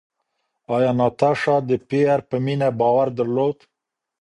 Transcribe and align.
ایا 0.75 0.91
ناتاشا 0.99 1.55
د 1.69 1.71
پییر 1.87 2.19
په 2.29 2.35
مینه 2.45 2.69
باور 2.79 3.07
درلود؟ 3.17 3.57